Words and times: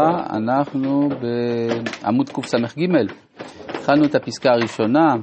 אנחנו 0.00 1.08
בעמוד 1.08 2.28
קס"ג, 2.28 2.56
התחלנו 3.68 4.04
את 4.04 4.14
הפסקה 4.14 4.50
הראשונה 4.50 5.14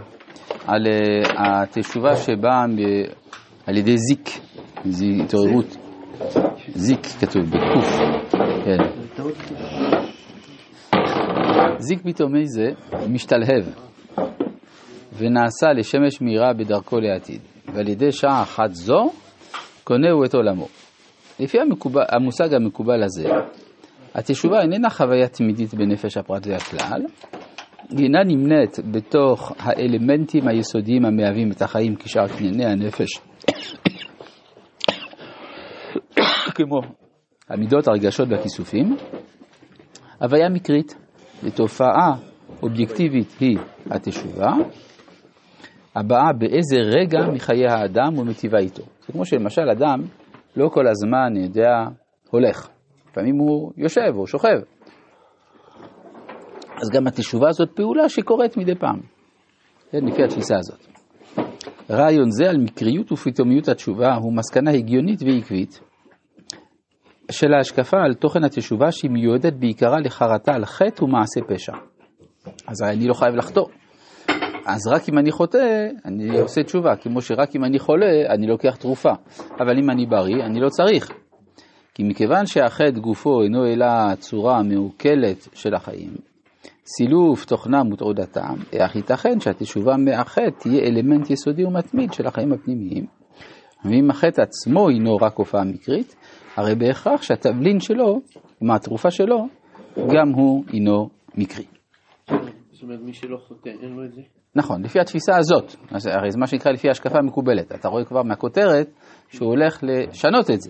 על 0.68 0.88
אה, 0.88 1.62
התשובה 1.62 2.16
שבאה 2.16 2.66
על 3.68 3.78
ידי 3.78 3.98
זיק, 3.98 4.30
זו 4.86 5.06
התעוררות, 5.24 5.78
זיק 6.68 7.06
כתוב 7.20 7.44
בקוף, 7.44 8.00
כן. 8.66 8.78
זיק 11.78 12.02
פתאומי 12.04 12.46
זה? 12.46 12.68
משתלהב. 13.10 13.66
ונעשה 15.18 15.74
לשמש 15.76 16.22
מהירה 16.22 16.54
בדרכו 16.54 17.00
לעתיד, 17.00 17.42
ועל 17.74 17.88
ידי 17.88 18.12
שעה 18.12 18.42
אחת 18.44 18.74
זו 18.74 19.12
קונהו 19.84 20.26
את 20.26 20.34
עולמו. 20.34 20.68
לפי 21.40 21.60
המקובל, 21.60 22.04
המושג 22.10 22.54
המקובל 22.54 23.04
הזה, 23.04 23.30
התשובה 24.16 24.62
איננה 24.62 24.90
חוויה 24.90 25.28
תמידית 25.28 25.74
בנפש 25.74 26.18
הפרט 26.18 26.48
והכלל, 26.48 27.02
היא 27.90 28.04
אינה 28.04 28.24
נמנית 28.24 28.80
בתוך 28.92 29.52
האלמנטים 29.60 30.48
היסודיים 30.48 31.06
המהווים 31.06 31.52
את 31.52 31.62
החיים 31.62 31.96
כשאר 31.96 32.28
קנייני 32.28 32.66
הנפש, 32.66 33.10
כמו 36.56 36.82
המידות, 37.50 37.88
הרגשות 37.88 38.28
והכיסופים. 38.30 38.98
הוויה 40.22 40.50
מקרית 40.50 40.96
ותופעה 41.44 42.16
אובייקטיבית 42.64 43.36
היא 43.40 43.58
התשובה, 43.92 44.52
הבאה 45.96 46.34
באיזה 46.38 46.78
רגע 46.78 47.20
מחיי 47.34 47.68
האדם 47.68 48.18
ומטיבה 48.18 48.60
איתו. 48.60 48.84
זה 49.06 49.14
כמו 49.14 49.26
שלמשל 49.26 49.70
אדם 49.70 50.02
לא 50.56 50.70
כל 50.70 50.88
הזמן, 50.88 51.44
יודע, 51.44 51.74
הולך. 52.30 52.70
לפעמים 53.12 53.38
הוא 53.38 53.72
יושב 53.78 54.14
או 54.18 54.28
שוכב. 54.28 54.60
אז 56.82 56.90
גם 56.94 57.08
התשובה 57.08 57.50
הזאת 57.50 57.70
פעולה 57.76 58.10
שקורית 58.10 58.58
מדי 58.58 58.76
פעם, 58.76 59.00
כן, 59.92 60.06
לפי 60.06 60.24
התפיסה 60.24 60.56
הזאת. 60.58 60.88
רעיון 61.90 62.32
זה 62.32 62.50
על 62.50 62.58
מקריות 62.58 63.12
ופתאומיות 63.12 63.68
התשובה 63.68 64.16
הוא 64.16 64.34
מסקנה 64.34 64.72
הגיונית 64.72 65.20
ועקבית 65.24 65.80
של 67.32 67.54
ההשקפה 67.54 67.98
על 67.98 68.14
תוכן 68.14 68.44
התשובה 68.44 68.92
שהיא 68.92 69.12
מיועדת 69.12 69.54
בעיקרה 69.54 70.00
לחרטה 70.00 70.54
על 70.54 70.66
חטא 70.66 71.04
ומעשה 71.04 71.42
פשע. 71.48 71.74
אז 72.68 72.84
אני 72.84 73.08
לא 73.08 73.14
חייב 73.14 73.36
לחטוא. 73.36 73.66
אז 74.66 74.88
רק 74.88 75.10
אם 75.10 75.18
אני 75.18 75.32
חוטא, 75.32 75.88
אני 76.06 76.40
עושה 76.40 76.64
תשובה, 76.64 76.96
כמו 76.96 77.22
שרק 77.22 77.56
אם 77.56 77.64
אני 77.64 77.80
חולה, 77.80 78.12
אני 78.30 78.48
לוקח 78.48 78.76
תרופה. 78.76 79.12
אבל 79.60 79.78
אם 79.80 79.90
אני 79.90 80.06
בריא, 80.06 80.46
אני 80.46 80.60
לא 80.60 80.70
צריך. 80.70 81.12
כי 81.94 82.04
מכיוון 82.04 82.46
שהחטא 82.46 83.00
גופו 83.00 83.42
אינו 83.42 83.66
אלא 83.66 83.86
הצורה 83.86 84.58
המעוקלת 84.58 85.48
של 85.54 85.76
החיים, 85.76 86.16
סילוף 86.86 87.46
תוכנם 87.46 87.94
ותעודתם, 87.94 88.56
איך 88.74 88.96
ייתכן 88.96 89.40
שהתשובה 89.40 89.98
מהחטא 89.98 90.50
תהיה 90.60 90.84
אלמנט 90.84 91.30
יסודי 91.30 91.66
ומתמיד 91.66 92.14
של 92.14 92.28
החיים 92.28 92.54
הפנימיים? 92.54 93.06
ואם 93.86 94.10
החטא 94.10 94.42
עצמו 94.42 94.90
הינו 94.90 95.16
רק 95.16 95.36
הופעה 95.36 95.64
מקרית, 95.64 96.16
הרי 96.56 96.76
בהכרח 96.76 97.22
שהתבלין 97.22 97.80
שלו, 97.80 98.22
כלומר 98.60 98.76
התרופה 98.76 99.12
שלו, 99.12 99.48
גם 99.98 100.30
הוא 100.36 100.64
הינו 100.68 101.10
מקרי. 101.36 101.66
זאת 102.72 102.84
אומרת, 102.84 103.00
מי 103.02 103.14
שלא 103.14 103.38
חוטא, 103.48 103.70
אין 103.70 103.92
לו 103.92 104.06
את 104.06 104.14
זה? 104.14 104.22
נכון, 104.56 104.84
לפי 104.84 105.00
התפיסה 105.00 105.38
הזאת, 105.38 105.76
הרי 105.92 106.32
זה 106.32 106.40
מה 106.40 106.48
שנקרא 106.48 106.72
לפי 106.72 106.90
השקפה 106.90 107.18
המקובלת, 107.18 107.72
אתה 107.72 107.88
רואה 107.88 108.06
כבר 108.06 108.24
מהכותרת 108.24 108.90
שהוא 109.30 109.50
הולך 109.50 109.84
לשנות 109.84 110.52
את 110.52 110.62
זה. 110.62 110.70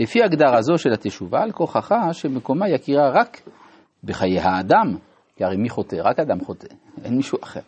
לפי 0.00 0.22
הגדרה 0.22 0.62
זו 0.62 0.78
של 0.78 0.92
התשובה, 0.92 1.42
על 1.42 1.52
כוחך 1.52 1.92
שמקומה 2.12 2.68
יכירה 2.68 3.10
רק 3.10 3.40
בחיי 4.04 4.38
האדם, 4.38 4.96
כי 5.36 5.44
הרי 5.44 5.56
מי 5.56 5.68
חוטא? 5.68 5.96
רק 6.04 6.20
אדם 6.20 6.40
חוטא, 6.40 6.66
אין 7.04 7.16
מישהו 7.16 7.38
אחר. 7.42 7.60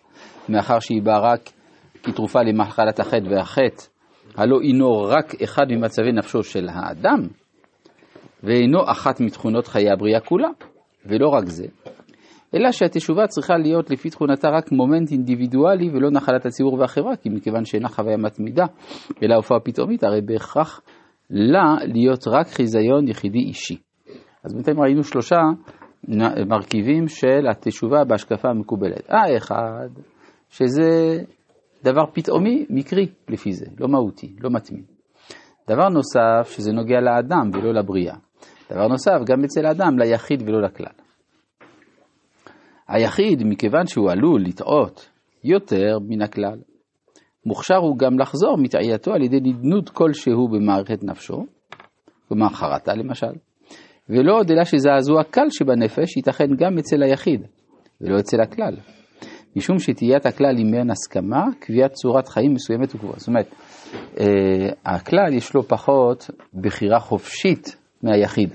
מאחר 0.49 0.79
שהיא 0.79 1.03
באה 1.03 1.19
רק 1.19 1.41
כתרופה 2.03 2.43
למחלת 2.43 3.01
החטא 3.01 3.29
והחטא, 3.31 3.83
הלא 4.37 4.61
אינו 4.63 5.03
רק 5.03 5.42
אחד 5.42 5.65
ממצבי 5.71 6.13
נפשו 6.13 6.42
של 6.42 6.69
האדם, 6.69 7.29
ואינו 8.42 8.91
אחת 8.91 9.21
מתכונות 9.21 9.67
חיי 9.67 9.91
הבריאה 9.91 10.21
כולה, 10.21 10.48
ולא 11.07 11.29
רק 11.29 11.45
זה, 11.47 11.67
אלא 12.55 12.73
שהתשובה 12.73 13.27
צריכה 13.27 13.57
להיות 13.57 13.91
לפי 13.91 14.11
תכונתה 14.11 14.48
רק 14.48 14.73
מומנט 14.73 15.11
אינדיבידואלי 15.11 15.91
ולא 15.91 16.11
נחלת 16.11 16.47
הציבור 16.47 16.75
והחברה, 16.75 17.17
כי 17.17 17.29
מכיוון 17.29 17.65
שאינה 17.65 17.89
חוויה 17.89 18.17
מתמידה, 18.17 18.65
אלא 19.23 19.35
הופעה 19.35 19.61
פתאומית, 19.61 20.05
הרי 20.05 20.21
בהכרח 20.21 20.81
לה 21.33 21.77
להיות 21.85 22.29
רק 22.29 22.47
חיזיון 22.47 23.09
יחידי 23.09 23.39
אישי. 23.39 23.77
אז 24.45 24.55
בינתיים 24.55 24.81
ראינו 24.81 25.05
שלושה 25.05 25.37
מרכיבים 26.48 27.09
של 27.09 27.47
התשובה 27.51 28.05
בהשקפה 28.05 28.48
המקובלת. 28.48 29.05
האחד, 29.09 29.89
שזה 30.48 31.19
דבר 31.85 32.07
פתאומי, 32.13 32.67
מקרי 32.71 33.07
לפי 33.29 33.53
זה, 33.53 33.67
לא 33.81 33.89
מהותי, 33.89 34.37
לא 34.41 34.51
מתמיד. 34.51 34.85
דבר 35.71 35.89
נוסף, 35.89 36.51
שזה 36.51 36.73
נוגע 36.73 37.01
לאדם 37.01 37.51
ולא 37.53 37.75
לבריאה. 37.75 38.17
דבר 38.71 38.89
נוסף, 38.89 39.19
גם 39.27 39.45
אצל 39.45 39.67
האדם, 39.67 39.98
ליחיד 39.98 40.42
ולא 40.42 40.63
לכלל. 40.63 40.92
היחיד, 42.89 43.42
מכיוון 43.45 43.87
שהוא 43.87 44.11
עלול 44.11 44.42
לטעות 44.45 45.11
יותר 45.45 45.98
מן 46.09 46.23
הכלל, 46.23 46.59
מוכשר 47.47 47.77
הוא 47.77 47.98
גם 47.98 48.19
לחזור 48.19 48.57
מטעייתו 48.58 49.13
על 49.13 49.23
ידי 49.23 49.41
נדנות 49.41 49.91
כלשהו 49.91 50.48
במערכת 50.48 51.05
נפשו, 51.05 51.47
כלומר 52.29 52.48
חרטה 52.48 52.95
למשל, 52.95 53.33
ולא 54.08 54.39
עוד 54.39 54.51
אלא 54.51 54.64
שזעזוע 54.64 55.25
קל 55.25 55.47
שבנפש 55.51 56.17
ייתכן 56.17 56.57
גם 56.58 56.79
אצל 56.79 57.03
היחיד, 57.03 57.47
ולא 58.01 58.19
אצל 58.19 58.41
הכלל. 58.41 58.77
משום 59.57 59.79
שתהיית 59.79 60.27
הכלל 60.27 60.57
היא 60.57 60.67
מעין 60.67 60.91
הסכמה, 60.91 61.45
קביעת 61.61 61.92
צורת 61.92 62.29
חיים 62.29 62.55
מסוימת 62.55 62.95
וקבועה. 62.95 63.19
זאת 63.19 63.29
אומרת, 63.29 63.55
אה, 64.20 64.95
הכלל 64.95 65.35
יש 65.35 65.55
לו 65.55 65.63
פחות 65.63 66.30
בחירה 66.55 67.01
חופשית 67.01 67.77
מהיחיד. 68.03 68.55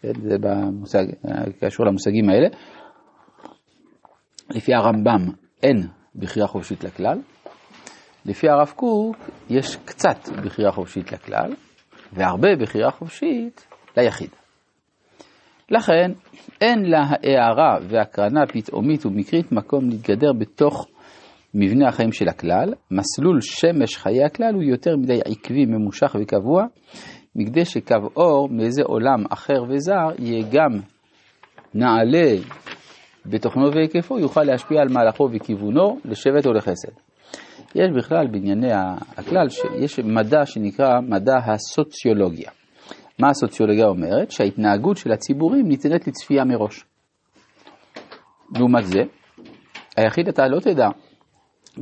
כן? 0.00 0.12
זה 0.22 0.38
במושג, 0.40 1.04
קשור 1.60 1.86
למושגים 1.86 2.30
האלה. 2.30 2.48
לפי 4.50 4.74
הרמב"ם 4.74 5.30
אין 5.62 5.86
בחירה 6.16 6.46
חופשית 6.46 6.84
לכלל, 6.84 7.18
לפי 8.26 8.48
הרב 8.48 8.72
קוק 8.76 9.16
יש 9.50 9.76
קצת 9.76 10.28
בחירה 10.44 10.72
חופשית 10.72 11.12
לכלל, 11.12 11.54
והרבה 12.12 12.48
בחירה 12.60 12.90
חופשית 12.90 13.66
ליחיד. 13.96 14.30
לכן 15.70 16.12
אין 16.60 16.82
לה 16.84 17.02
הערה 17.02 17.78
והקרנה 17.88 18.46
פתאומית 18.46 19.06
ומקרית 19.06 19.52
מקום 19.52 19.88
להתגדר 19.88 20.32
בתוך 20.38 20.86
מבנה 21.54 21.88
החיים 21.88 22.12
של 22.12 22.28
הכלל, 22.28 22.74
מסלול 22.90 23.40
שמש 23.40 23.96
חיי 23.96 24.24
הכלל 24.24 24.54
הוא 24.54 24.62
יותר 24.62 24.96
מדי 24.96 25.20
עקבי, 25.24 25.66
ממושך 25.66 26.16
וקבוע, 26.20 26.64
מכדי 27.36 27.64
שקו 27.64 27.96
אור 28.16 28.48
מאיזה 28.48 28.82
עולם 28.82 29.24
אחר 29.30 29.62
וזר 29.68 30.08
יהיה 30.18 30.44
גם 30.52 30.80
נעלה 31.74 32.36
בתוכנו 33.26 33.72
והיקפו, 33.74 34.18
יוכל 34.18 34.42
להשפיע 34.42 34.80
על 34.80 34.88
מהלכו 34.88 35.28
וכיוונו 35.32 35.98
לשבט 36.04 36.46
או 36.46 36.52
לחסד. 36.52 36.92
יש 37.74 37.90
בכלל 37.96 38.26
בענייני 38.26 38.72
הכלל, 39.16 39.46
יש 39.78 39.98
מדע 39.98 40.46
שנקרא 40.46 41.00
מדע 41.00 41.36
הסוציולוגיה. 41.46 42.50
מה 43.18 43.28
הסוציולוגיה 43.28 43.86
אומרת? 43.86 44.30
שההתנהגות 44.30 44.96
של 44.96 45.12
הציבורים 45.12 45.68
ניתנת 45.68 46.06
לצפייה 46.06 46.44
מראש. 46.44 46.84
לעומת 48.54 48.86
זה, 48.86 49.00
היחיד 49.96 50.28
אתה 50.28 50.48
לא 50.48 50.60
תדע, 50.60 50.88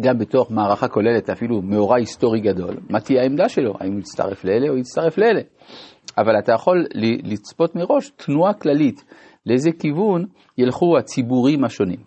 גם 0.01 0.19
בתוך 0.19 0.51
מערכה 0.51 0.89
כוללת, 0.89 1.31
אפילו 1.31 1.63
מאורע 1.63 1.97
היסטורי 1.97 2.41
גדול, 2.41 2.77
מה 2.91 3.01
תהיה 3.01 3.23
העמדה 3.23 3.49
שלו, 3.49 3.75
האם 3.81 3.93
הוא 3.93 4.01
יצטרף 4.01 4.45
לאלה 4.45 4.69
או 4.69 4.77
יצטרף 4.77 5.19
לאלה. 5.19 5.41
אבל 6.19 6.39
אתה 6.39 6.53
יכול 6.53 6.87
לצפות 7.25 7.77
מראש 7.77 8.11
תנועה 8.11 8.55
כללית, 8.55 9.05
לאיזה 9.47 9.71
כיוון 9.79 10.25
ילכו 10.59 10.99
הציבורים 10.99 11.65
השונים. 11.65 12.01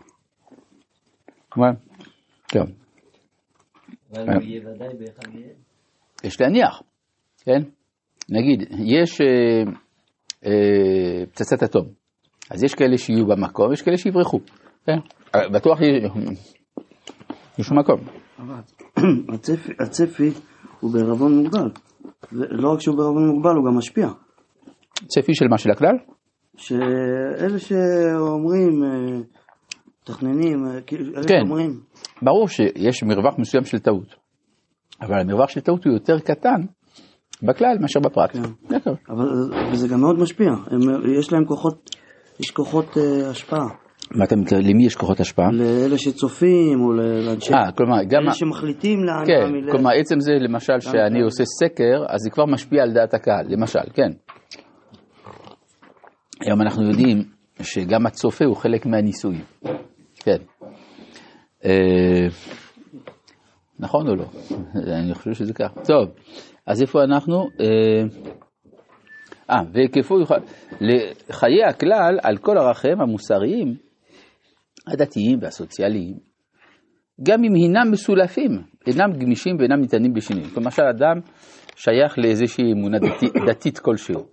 טוב. 2.48 2.64
אבל 2.64 2.64
הוא 2.64 2.64
יהיה 2.64 2.70
ודאי 2.70 2.74
באחד 2.74 4.05
יהיה? 4.05 4.05
יש 6.24 6.42
להניח, 6.42 6.82
כן? 7.46 7.62
נגיד, 8.30 8.70
יש 8.86 9.22
אה, 9.22 9.72
אה, 10.46 11.26
פצצת 11.26 11.64
אטום, 11.64 11.88
אז 12.52 12.64
יש 12.64 12.76
כאלה 12.76 12.98
שיהיו 12.98 13.26
במקום, 13.26 13.74
יש 13.74 13.82
כאלה 13.82 13.98
שיברחו, 13.98 14.40
כן? 14.86 14.98
בטוח 15.54 15.80
יש 17.60 17.72
מקום. 17.72 18.00
אבל 18.40 18.56
הצפי, 19.34 19.72
הצפי 19.80 20.32
הוא 20.80 20.94
בערבון 20.94 21.36
מוגבל, 21.36 21.70
ולא 22.34 22.74
רק 22.74 22.82
שהוא 22.82 22.98
בערבון 22.98 23.28
מוגבל, 23.28 23.56
הוא 23.56 23.66
גם 23.66 23.78
משפיע. 23.78 24.08
צפי 25.08 25.36
של 25.36 25.48
מה? 25.48 25.58
של 25.58 25.72
הכלל? 25.72 25.98
שאלה 26.58 27.60
שאומרים, 27.60 28.84
אה, 28.84 29.05
מתכננים, 30.10 30.66
אה, 30.66 30.81
כאילו, 30.81 31.13
כן. 31.28 31.40
שאומרים, 31.40 31.80
ברור 32.22 32.48
שיש 32.48 33.04
מרווח 33.04 33.40
מסוים 33.40 33.63
של 33.63 33.80
טעות, 33.80 34.16
אבל 35.02 35.19
המרווח 35.19 35.50
של 35.50 35.62
טעות 35.62 35.86
הוא 35.86 35.94
יותר 35.94 36.19
קטן 36.19 36.62
בכלל 37.44 37.78
מאשר 37.81 38.00
בפרט. 38.00 38.31
כן. 38.31 38.42
זה. 38.69 38.90
אבל 39.10 39.25
וזה 39.72 39.88
גם 39.88 40.02
מאוד 40.02 40.19
משפיע, 40.19 40.48
הם, 40.48 40.80
יש 41.19 41.34
להם 41.34 41.46
כוחות 41.46 41.90
יש 42.40 42.52
כוחות 42.52 42.98
אה, 42.98 43.30
השפעה. 43.30 43.68
מה 44.12 44.25
אתה 44.25 44.36
מתכוון, 44.36 44.62
למי 44.62 44.86
יש 44.86 44.96
כוחות 44.96 45.19
השפעה? 45.19 45.52
לאלה 45.52 45.98
שצופים 45.98 46.81
או 46.81 46.94
לאנשי... 46.94 47.54
אה, 47.54 47.72
כלומר, 47.72 48.04
גם... 48.04 48.22
אלה 48.24 48.31
שמחליטים 48.31 49.04
לאן 49.04 49.25
כן, 49.25 49.56
ילך. 49.56 49.72
כלומר 49.72 49.92
עצם 50.00 50.19
זה 50.19 50.31
למשל 50.40 50.80
שאני 50.80 51.22
עושה 51.22 51.44
סקר, 51.46 52.04
אז 52.10 52.22
זה 52.22 52.30
כבר 52.30 52.46
משפיע 52.46 52.84
על 52.84 52.94
דעת 52.94 53.13
הקהל, 53.13 53.46
למשל, 53.50 53.80
כן. 53.94 54.12
היום 56.42 56.62
אנחנו 56.62 56.88
יודעים 56.88 57.24
שגם 57.62 58.06
הצופה 58.06 58.46
הוא 58.46 58.56
חלק 58.56 58.86
מהניסוי, 58.86 59.42
כן. 60.25 60.38
אה, 61.66 62.27
נכון 63.80 64.07
או 64.07 64.16
לא? 64.16 64.25
אני 65.04 65.13
חושב 65.13 65.33
שזה 65.33 65.54
כך. 65.54 65.74
טוב, 65.88 66.10
אז 66.68 66.81
איפה 66.81 67.04
אנחנו? 67.04 67.50
אה, 67.60 68.04
אה, 69.50 69.63
והיקפו 69.74 70.19
יוכל... 70.19 70.36
לחיי 70.81 71.63
הכלל 71.69 72.19
על 72.24 72.38
כל 72.38 72.57
ערכיהם 72.57 73.01
המוסריים, 73.01 73.75
הדתיים 74.88 75.39
והסוציאליים, 75.42 76.18
גם 77.24 77.44
אם 77.44 77.54
הינם 77.54 77.92
מסולפים, 77.92 78.51
אינם 78.88 79.12
גמישים 79.19 79.56
ואינם 79.60 79.81
ניתנים 79.81 80.13
בשינוי. 80.13 80.44
למשל, 80.57 80.83
אדם 80.83 81.19
שייך 81.75 82.19
לאיזושהי 82.19 82.72
אמונה 82.72 82.98
דתית, 83.00 83.33
דתית 83.50 83.80
כלשהו, 83.80 84.25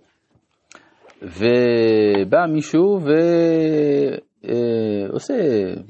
ובא 1.21 2.45
מישהו 2.53 2.99
ועושה 5.13 5.33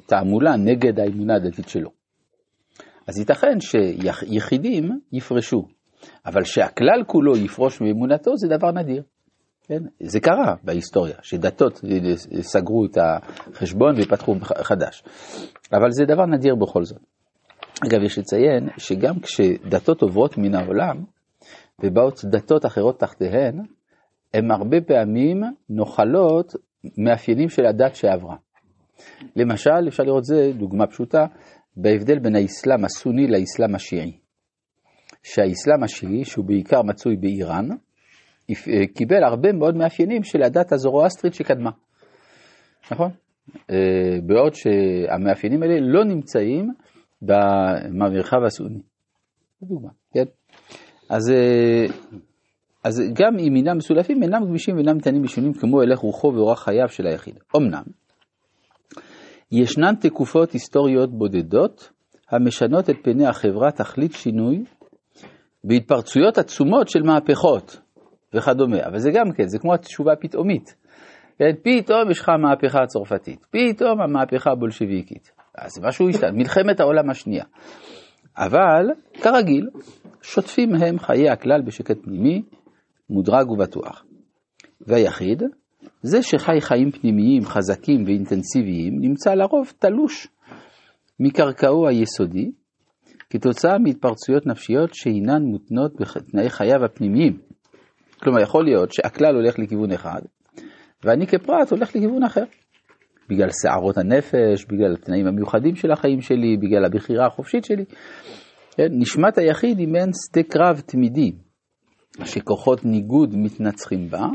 תעמולה 0.06 0.56
נגד 0.56 1.00
האמונה 1.00 1.36
הדתית 1.36 1.70
שלו. 1.70 1.90
אז 3.08 3.20
ייתכן 3.20 3.60
שיחידים 3.60 5.00
יפרשו, 5.12 5.68
אבל 6.26 6.44
שהכלל 6.44 7.04
כולו 7.08 7.38
יפרוש 7.38 7.82
מאמונתו 7.82 8.38
זה 8.38 8.48
דבר 8.48 8.72
נדיר. 8.72 9.04
כן? 9.64 9.80
זה 10.00 10.20
קרה 10.20 10.56
בהיסטוריה, 10.64 11.16
שדתות 11.22 11.82
סגרו 12.42 12.86
את 12.86 12.98
החשבון 12.98 13.96
ופתחו 13.98 14.36
חדש. 14.42 15.04
אבל 15.74 15.92
זה 15.92 16.06
דבר 16.06 16.26
נדיר 16.26 16.56
בכל 16.56 16.84
זאת. 16.84 17.02
אגב, 17.88 18.04
יש 18.04 18.18
לציין 18.18 18.70
שגם 18.78 19.20
כשדתות 19.20 20.02
עוברות 20.02 20.38
מן 20.38 20.56
העולם 20.56 21.04
ובאות 21.84 22.26
דתות 22.26 22.66
אחרות 22.66 23.00
תחתיהן, 23.00 23.62
הן 24.34 24.52
הרבה 24.52 24.82
פעמים 24.82 25.42
נוחלות 25.70 26.54
מאפיינים 26.98 27.50
של 27.50 27.66
הדת 27.66 27.96
שעברה. 27.96 28.36
למשל, 29.36 29.88
אפשר 29.88 30.04
לראות 30.04 30.24
זה, 30.24 30.52
דוגמה 30.58 30.88
פשוטה, 30.88 31.26
בהבדל 31.78 32.20
בין 32.20 32.36
האסלאם 32.36 32.86
הסוני 32.86 33.28
לאסלאם 33.28 33.76
השיעי. 33.76 34.18
שהאסלאם 35.24 35.84
השיעי, 35.84 36.26
שהוא 36.26 36.46
בעיקר 36.46 36.82
מצוי 36.82 37.16
באיראן, 37.16 37.68
קיבל 38.96 39.24
הרבה 39.24 39.52
מאוד 39.54 39.76
מאפיינים 39.76 40.24
של 40.24 40.44
הדת 40.44 40.72
הזורואסטרית 40.72 41.34
שקדמה. 41.34 41.72
נכון? 42.92 43.12
אה, 43.72 44.20
בעוד 44.26 44.54
שהמאפיינים 44.54 45.64
האלה 45.64 45.76
לא 45.80 46.06
נמצאים 46.06 46.74
במרחב 47.22 48.44
הסוני. 48.46 48.82
דוגמה, 49.64 49.90
כן? 50.14 50.24
אז, 51.10 51.32
אה, 51.32 51.86
אז 52.84 53.02
גם 53.14 53.40
אם 53.40 53.56
אינם 53.56 53.78
מסולפים, 53.78 54.24
אינם 54.24 54.46
גמישים 54.46 54.76
ואינם 54.76 54.96
ניתנים 54.96 55.22
בשונים 55.22 55.54
כמו 55.54 55.82
הלך 55.82 56.00
רוחו 56.00 56.28
ואורח 56.28 56.64
חייו 56.64 56.90
של 56.90 57.08
היחיד. 57.08 57.36
אמנם, 57.58 57.84
ישנן 59.54 59.96
תקופות 59.96 60.52
היסטוריות 60.52 61.18
בודדות 61.18 61.92
המשנות 62.32 62.90
את 62.90 62.96
פני 63.04 63.28
החברה 63.28 63.72
תכלית 63.72 64.12
שינוי 64.12 64.64
בהתפרצויות 65.64 66.38
עצומות 66.38 66.88
של 66.88 67.04
מהפכות 67.04 67.80
וכדומה, 68.34 68.86
אבל 68.86 68.98
זה 68.98 69.12
גם 69.14 69.32
כן, 69.32 69.48
זה 69.48 69.60
כמו 69.60 69.74
התשובה 69.74 70.14
הפתאומית. 70.14 70.76
כן, 71.38 71.52
פתאום 71.64 72.12
יש 72.12 72.20
לך 72.20 72.30
המהפכה 72.30 72.84
הצרפתית, 72.84 73.46
פתאום 73.52 74.02
המהפכה 74.02 74.52
הבולשביקית. 74.52 75.32
אז 75.58 75.72
משהו 75.84 76.10
השתנה, 76.10 76.32
מלחמת 76.32 76.80
העולם 76.80 77.10
השנייה. 77.10 77.44
אבל, 78.38 78.86
כרגיל, 79.14 79.70
שוטפים 80.22 80.76
הם 80.76 81.00
חיי 81.00 81.30
הכלל 81.30 81.62
בשקט 81.62 81.98
פנימי, 82.04 82.42
מודרג 83.10 83.52
ובטוח. 83.52 84.06
והיחיד, 84.82 85.44
זה 86.02 86.22
שחי 86.22 86.62
חיים 86.62 86.92
פנימיים 86.92 87.46
חזקים 87.46 88.04
ואינטנסיביים, 88.06 88.94
נמצא 89.02 89.34
לרוב 89.34 89.74
תלוש 89.80 90.28
מקרקעו 91.20 91.88
היסודי, 91.88 92.52
כתוצאה 93.30 93.78
מהתפרצויות 93.78 94.48
נפשיות 94.48 94.94
שהינן 94.94 95.42
מותנות 95.44 95.94
בתנאי 96.00 96.50
חייו 96.50 96.86
הפנימיים. 96.86 97.38
כלומר, 98.24 98.42
יכול 98.42 98.64
להיות 98.64 98.94
שהכלל 98.94 99.36
הולך 99.36 99.60
לכיוון 99.60 99.92
אחד, 99.92 100.22
ואני 101.04 101.28
כפרט 101.28 101.72
הולך 101.72 101.96
לכיוון 101.96 102.24
אחר. 102.24 102.44
בגלל 103.30 103.48
שערות 103.62 103.98
הנפש, 103.98 104.66
בגלל 104.66 104.94
התנאים 104.94 105.28
המיוחדים 105.28 105.76
של 105.76 105.92
החיים 105.92 106.22
שלי, 106.22 106.58
בגלל 106.58 106.86
הבחירה 106.86 107.28
החופשית 107.28 107.66
שלי. 107.66 107.86
כן? 108.78 108.88
נשמת 108.92 109.38
היחיד 109.38 109.80
היא 109.80 109.88
מעין 109.88 110.10
שדה 110.30 110.44
קרב 110.44 110.80
תמידי, 110.80 111.32
שכוחות 112.24 112.86
ניגוד 112.86 113.36
מתנצחים 113.36 114.10
בה, 114.10 114.26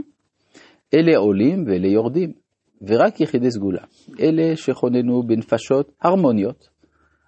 אלה 0.95 1.19
עולים 1.19 1.65
ואלה 1.67 1.89
יורדים, 1.89 2.33
ורק 2.89 3.21
יחידי 3.21 3.51
סגולה, 3.51 3.83
אלה 4.21 4.57
שכוננו 4.57 5.23
בנפשות 5.27 5.93
הרמוניות, 6.03 6.69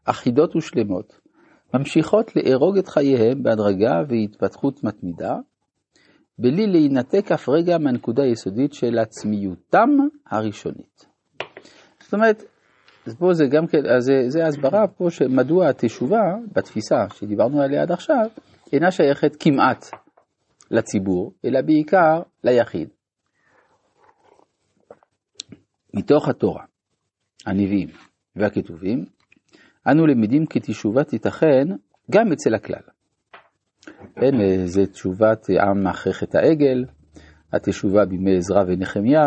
אחידות 0.04 0.56
ושלמות, 0.56 1.20
ממשיכות 1.74 2.36
לארוג 2.36 2.78
את 2.78 2.88
חייהם 2.88 3.42
בהדרגה 3.42 4.02
והתפתחות 4.08 4.84
מתמידה, 4.84 5.34
בלי 6.38 6.66
להינתק 6.66 7.32
אף 7.32 7.48
רגע 7.48 7.78
מהנקודה 7.78 8.22
היסודית 8.22 8.72
של 8.72 8.98
עצמיותם 8.98 9.90
הראשונית. 10.30 11.06
זאת 12.00 12.14
אומרת, 12.14 12.42
אז 13.06 13.16
פה 13.18 13.32
זה 13.32 13.44
גם 13.46 13.66
כן, 13.66 13.86
אז 13.96 14.04
זה, 14.04 14.12
זה 14.28 14.46
הסברה 14.46 14.88
פה 14.88 15.10
שמדוע 15.10 15.68
התשובה, 15.68 16.22
בתפיסה 16.56 16.96
שדיברנו 17.14 17.62
עליה 17.62 17.82
עד 17.82 17.92
עכשיו, 17.92 18.26
אינה 18.72 18.90
שייכת 18.90 19.36
כמעט 19.40 19.84
לציבור, 20.70 21.32
אלא 21.44 21.60
בעיקר 21.60 22.22
ליחיד. 22.44 22.88
מתוך 25.94 26.28
התורה, 26.28 26.64
הנביאים 27.46 27.88
והכתובים, 28.36 29.04
אנו 29.90 30.06
למדים 30.06 30.46
כי 30.46 30.60
תשובה 30.60 31.04
תיתכן 31.04 31.66
גם 32.10 32.32
אצל 32.32 32.54
הכלל. 32.54 32.82
כן, 34.14 34.64
זה 34.64 34.86
תשובת 34.86 35.46
עם 35.50 35.86
אחרי 35.86 36.12
חטא 36.12 36.38
העגל, 36.38 36.84
התשובה 37.52 38.04
בימי 38.04 38.36
עזרא 38.36 38.62
ונחמיה, 38.66 39.22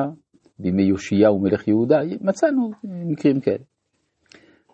בימי 0.60 0.84
יאשיהו 0.84 1.40
מלך 1.40 1.68
יהודה, 1.68 1.98
מצאנו 2.22 2.72
מקרים 2.84 3.40
כאלה. 3.42 3.64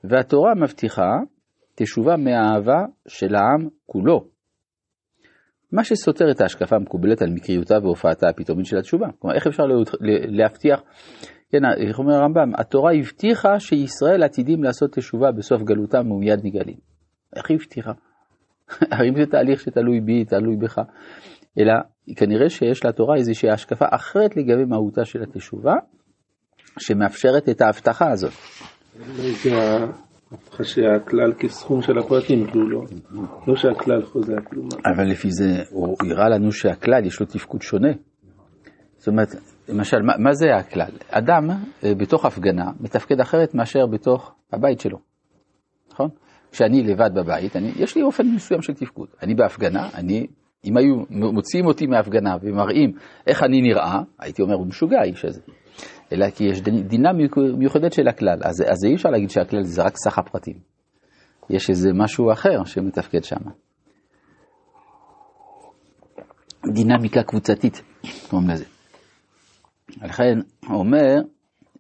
והתורה 0.03 0.55
מבטיחה 0.55 1.12
תשובה 1.75 2.17
מהאהבה 2.17 2.86
של 3.08 3.36
העם 3.36 3.67
כולו. 3.86 4.27
מה 5.72 5.84
שסותר 5.84 6.31
את 6.31 6.41
ההשקפה 6.41 6.75
המקובלת 6.75 7.22
על 7.22 7.29
מקריותה 7.29 7.75
והופעתה 7.84 8.29
הפתאומית 8.29 8.65
של 8.65 8.77
התשובה. 8.77 9.08
כלומר, 9.19 9.36
איך 9.36 9.48
אפשר 9.48 9.63
להבטיח, 10.27 10.81
כן, 11.51 11.60
איך 11.88 12.00
אומר 12.00 12.13
הרמב"ם, 12.13 12.51
התורה 12.56 12.94
הבטיחה 12.94 13.60
שישראל 13.60 14.24
עתידים 14.24 14.63
לעשות 14.63 14.91
תשובה 14.94 15.32
בסוף 15.32 15.62
גלותם 15.62 16.12
ומיד 16.12 16.39
נגאלים. 16.44 16.77
איך 17.36 17.50
היא 17.50 17.58
הבטיחה? 17.58 17.91
האם 18.91 19.13
זה 19.15 19.25
תהליך 19.32 19.60
שתלוי 19.60 20.01
בי, 20.01 20.25
תלוי 20.25 20.56
בך, 20.56 20.82
אלא 21.60 21.74
כנראה 22.15 22.50
שיש 22.50 22.86
לתורה 22.86 23.15
איזושהי 23.15 23.50
השקפה 23.50 23.86
אחרת 23.91 24.38
לגבי 24.38 24.65
מהותה 24.65 25.06
של 25.06 25.24
התשובה, 25.24 25.74
שמאפשרת 26.79 27.50
את 27.50 27.62
ההבטחה 27.62 28.12
הזאת. 28.12 28.34
ההבטחה 30.32 30.63
שהכלל 30.63 31.34
כסכום 31.39 31.82
של 31.82 31.98
הפרטים, 31.98 32.48
כאילו 32.48 32.70
לא, 32.70 32.82
לא 33.48 33.56
שהכלל 33.56 34.06
חוזה 34.06 34.36
כלום. 34.50 34.68
אבל 34.86 35.12
לפי 35.12 35.32
זה 35.32 35.63
הוא 35.70 35.98
הראה 36.00 36.29
לנו 36.29 36.51
שהכלל 36.51 37.06
יש 37.06 37.20
לו 37.20 37.25
תפקוד 37.25 37.62
שונה. 37.62 37.91
זאת 38.98 39.08
אומרת, 39.08 39.29
למשל, 39.70 40.02
מה, 40.02 40.14
מה 40.18 40.34
זה 40.34 40.56
הכלל? 40.56 40.92
אדם 41.10 41.50
אה, 41.84 41.96
בתוך 41.96 42.26
הפגנה 42.26 42.72
מתפקד 42.80 43.20
אחרת 43.20 43.56
מאשר 43.56 43.86
בתוך 43.86 44.36
הבית 44.54 44.80
שלו, 44.80 44.98
נכון? 45.92 46.10
כשאני 46.52 46.84
לבד 46.84 47.10
בבית, 47.16 47.56
אני, 47.56 47.72
יש 47.76 47.96
לי 47.96 48.02
אופן 48.02 48.28
מסוים 48.28 48.62
של 48.62 48.74
תפקוד. 48.74 49.08
אני 49.24 49.36
בהפגנה, 49.36 49.90
אני, 49.94 50.28
אם 50.66 50.78
היו 50.78 50.96
מוציאים 51.10 51.66
אותי 51.66 51.88
מההפגנה 51.88 52.36
ומראים 52.42 52.92
איך 53.28 53.44
אני 53.44 53.62
נראה, 53.62 54.02
הייתי 54.20 54.42
אומר, 54.42 54.56
הוא 54.56 54.68
משוגע 54.68 55.00
האיש 55.02 55.26
הזה. 55.26 55.42
אלא 56.12 56.30
כי 56.30 56.44
יש 56.44 56.62
דינה 56.62 57.10
מיוחדת 57.58 57.94
של 57.94 58.08
הכלל, 58.08 58.40
אז, 58.44 58.62
אז 58.62 58.86
אי 58.86 58.96
אפשר 58.96 59.10
להגיד 59.10 59.30
שהכלל 59.30 59.64
זה 59.64 59.84
רק 59.84 59.98
סך 59.98 60.18
הפרטים. 60.20 60.56
יש 61.50 61.70
איזה 61.70 61.90
משהו 61.94 62.32
אחר 62.32 62.64
שמתפקד 62.64 63.24
שם. 63.24 63.40
דינמיקה 66.74 67.24
קבוצתית, 67.24 67.82
קוראים 68.30 68.50
לזה. 68.50 68.78
לכן, 70.03 70.39
הוא 70.67 70.79
אומר 70.79 71.15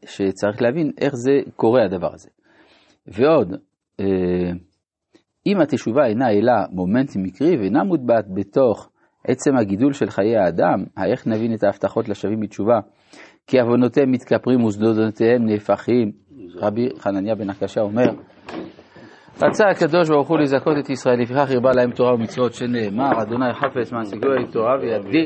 שצריך 0.05 0.61
להבין 0.61 0.91
איך 1.01 1.15
זה 1.15 1.31
קורה 1.55 1.85
הדבר 1.85 2.13
הזה. 2.13 2.29
ועוד, 3.07 3.55
אה, 3.99 4.51
אם 5.45 5.61
התשובה 5.61 6.05
אינה 6.05 6.29
אלא 6.29 6.53
מומנט 6.71 7.09
מקרי 7.15 7.57
ואינה 7.57 7.83
מוטבעת 7.83 8.25
בתוך 8.33 8.89
עצם 9.27 9.57
הגידול 9.57 9.93
של 9.93 10.09
חיי 10.09 10.37
האדם, 10.37 10.83
איך 11.05 11.27
נבין 11.27 11.53
את 11.53 11.63
ההבטחות 11.63 12.09
לשווים 12.09 12.39
בתשובה 12.39 12.79
כי 13.47 13.59
עוונותיהם 13.59 14.11
מתכפרים 14.11 14.63
ושדודותיהם 14.63 15.45
נהפכים. 15.45 16.11
רבי 16.55 16.89
חנניה 16.97 17.35
בן 17.35 17.49
הקשה 17.49 17.81
אומר, 17.81 18.09
רצה 19.41 19.69
הקדוש 19.69 20.09
ברוך 20.09 20.27
הוא 20.27 20.39
לזכות 20.39 20.73
את 20.79 20.89
ישראל, 20.89 21.21
לפיכך 21.21 21.51
הרבה 21.51 21.69
להם 21.75 21.91
תורה 21.91 22.13
ומצוות 22.13 22.53
שנאמר, 22.53 23.21
אדוני 23.21 23.53
חפץ 23.53 23.91
מעשיגו 23.91 24.27
את 24.27 24.51
תורה 24.53 24.75
ויגדיל 24.81 25.11